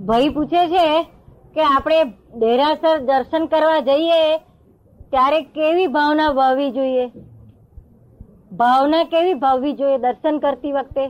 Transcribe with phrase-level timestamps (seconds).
[0.00, 0.84] ભાઈ પૂછે છે
[1.54, 4.20] કે આપણે દેરાસર દર્શન કરવા જઈએ
[5.10, 7.06] ત્યારે કેવી ભાવના ભાવવી જોઈએ?
[8.52, 11.04] ભાવના કેવી ભાવવી જોઈએ દર્શન કરતી વખતે?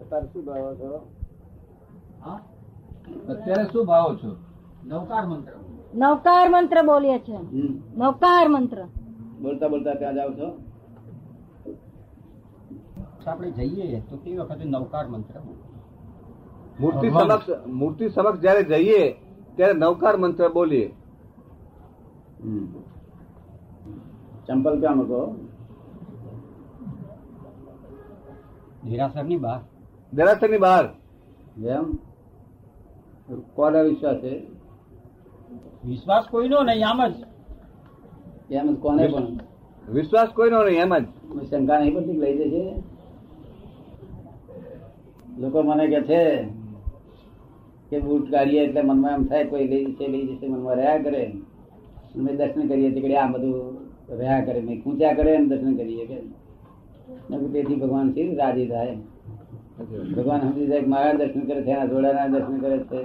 [0.00, 1.02] અત્યારે શું ભાવો છો?
[2.20, 2.38] હા?
[3.28, 4.30] અત્યારે શું ભાવો છો?
[4.84, 5.52] નવકાર મંત્ર.
[5.94, 7.38] નવકાર મંત્ર બોલીએ છે.
[7.96, 8.78] નવકાર મંત્ર.
[9.42, 10.48] બોલતા બોલતા ત્યાં જાવ છો?
[13.28, 15.40] આપણે જઈએ તો તે વખતે નવકાર મંત્ર
[16.80, 19.12] મૂર્તિ સમક્ષ મૂર્તિ સમક્ષ જયારે જઈએ
[19.56, 20.94] ત્યારે નવકાર મંત્ર બોલીએ.
[24.46, 25.36] ચંપલ ક્યાં મૂકો?
[28.84, 29.60] દેરાસરની બહાર.
[30.14, 30.84] દેરાસરની બહાર.
[31.58, 31.98] જેમ
[33.54, 34.46] કોને વિશ્વાસ છે?
[35.84, 37.14] વિશ્વાસ કોઈનો નહીં આમ જ.
[38.50, 39.38] એમ જ કોને પણ?
[39.92, 41.04] વિશ્વાસ કોઈનો નહીં એમ જ.
[41.50, 42.82] શંકા નહીં પડતી લઈ જશે?
[45.38, 46.22] લોકો મને કે છે
[47.90, 51.22] કે બૂટ કાઢીએ એટલે મનમાં એમ થાય કોઈ લઈ જશે લઈ જશે, મનમાં રહ્યા કરે.
[52.16, 53.58] અમે દર્શન કરીએ કે આ બધું
[54.18, 54.60] રહ્યા કરે.
[54.60, 56.18] મેં ખૂંચ્યા કરે એમ દર્શન કરીએ કે
[57.52, 58.96] તેથી ભગવાન શી રાજી થાય?
[60.16, 63.00] ભગવાન સમજી જાય મારા દર્શન કરે છે જોડાના દર્શન કરે છે.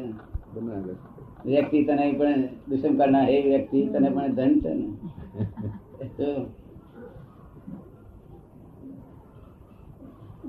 [1.45, 4.87] વ્યક્તિ તને પણ દુષ્મ કરના એ વ્યક્તિ તને પણ ધન છે ને.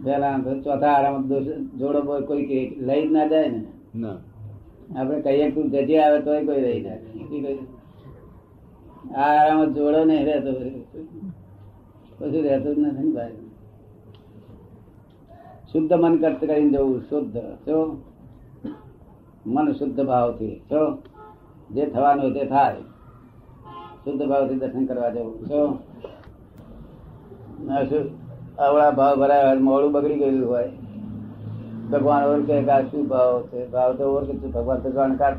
[0.05, 1.29] તો ચોથા આરામ
[1.79, 3.63] જોડો બોલ કોઈ લઈ જ ના જાય ને.
[4.97, 6.99] આપડે આપણે કહીએ કે તું જજે આવે તોય કોઈ રહી જાય.
[9.17, 10.53] આ આરામ જોડો નહીં રહેતો
[12.19, 13.33] પછી રહેતું જ નથી ભાઈ.
[15.73, 17.97] શુદ્ધ મન કરત કરીને જવું શુદ્ધ જો.
[19.47, 20.99] મન શુદ્ધ ભાવથી જો.
[21.71, 22.83] જે થવાનું હોય તે થાય.
[24.05, 25.79] શુદ્ધ ભાવથી દર્શન કરવા જવું જો.
[27.65, 27.83] ના
[28.59, 30.71] અવળા ભાવ ભરાય હોય મોડું બગડી ગયેલું હોય.
[31.91, 33.61] ભગવાન ઓર કે આ શું ભાવ છે?
[33.67, 35.35] ભાવ તો ઓર કે ભગવાન તો જાણકાર.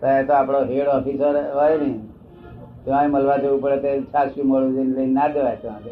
[0.00, 1.90] ત્યાં તો આપણો હેડ ઓફિસર હોય ને
[2.84, 5.82] ત્યાં મળવા જવું પડે તે સાચું મોડું જઈને લઈને ના દેવાય ત્યાં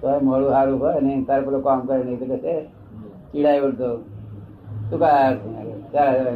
[0.00, 2.54] તો મોડું સારું હોય ને તારે પેલો કામ કરે નહીં તો કે
[3.32, 3.90] ચીડાય વળતો
[4.90, 5.28] શું કાય
[5.92, 6.32] ત્યારે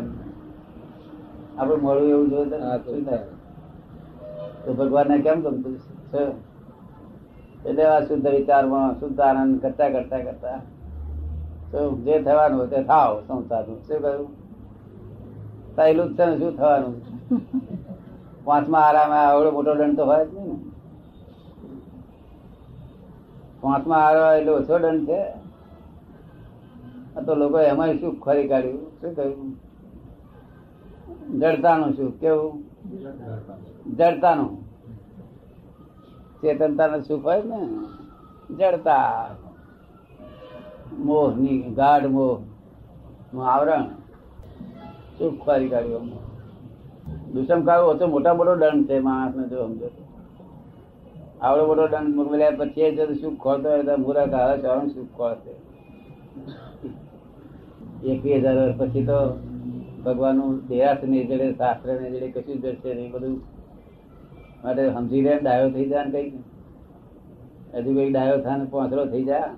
[1.58, 2.50] આપણું મોડું એવું જોયું
[2.84, 3.24] શું થાય?
[4.64, 5.74] તો ભગવાનને કેમ ગમતું
[7.68, 10.58] એટલે આ શુદ્ધ વિચારમાં શુદ્ધ આનંદ કરતા કરતા કરતા
[11.70, 13.78] તો જે થવાનું તે થાવ સંસારનું.
[13.86, 14.28] શું કહ્યું?
[15.76, 16.94] પહેલું જ છે ને, શું થવાનું?
[18.44, 20.56] પાંચમા આરામે આવડો મોટો દંડ તો હોય જ નહીં ને.
[23.62, 25.20] પાંચમા આરામ એટલે ઓછો દંડ છે.
[27.16, 28.82] આ તો લોકો એમાં શું ખરી કાઢ્યું?
[29.00, 29.50] શું કહ્યું?
[31.40, 32.10] જડતાનું શું?
[32.20, 32.52] કેવું?
[33.98, 34.50] જડતાનું.
[36.40, 37.60] ચેતનતાનું સુખ હોય ને?
[38.50, 39.36] જડતા.
[40.98, 42.38] મોહની ગાઢ મોહ,
[43.54, 43.84] આવરણ.
[45.18, 46.08] સુખ ફરી કાઢ્યું
[47.34, 49.88] દુષ્મ કાઢવો તો મોટા મોટો દંડ છે માણસ ને જો સમજો.
[51.42, 54.26] આવડો મોટો દંડ મોકલ્યા પછી જો સુખ ખોલતો હોય તો મૂરા
[54.60, 55.52] છે આવું સુખ ખોલશે.
[58.04, 59.18] એકવીસ હજાર પછી તો
[60.04, 63.12] ભગવાનનું દેહાસ ને જડે શાસ્ત્ર ને જડે કશું જશે નહીં.
[63.12, 63.42] બધું
[64.64, 66.32] માટે સમજી લે ડાયો થઈ જાય ને કઈ
[67.76, 69.54] હજુ કઈ ડાયો થાય ને પોંચરો થઈ જાય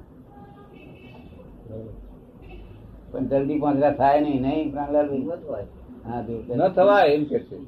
[3.12, 5.66] પણ જલ્દી પોંચરા થાય નહીં નહીં પ્રાણલાલભાઈ?
[6.04, 7.56] હા જો ન થવાય એમ કે છે.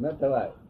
[0.00, 0.65] ન થવાય.